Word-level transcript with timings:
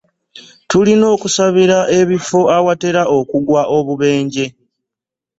Tulina 0.69 1.05
okusabira 1.15 1.79
ebifo 1.99 2.39
awatera 2.57 3.01
okugwa 3.17 3.61
obubenje. 3.77 4.45